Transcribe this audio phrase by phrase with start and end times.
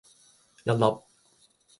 [0.63, 0.83] 一粒